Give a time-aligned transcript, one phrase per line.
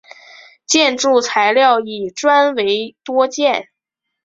[0.65, 3.69] 建筑材料以砖为多见。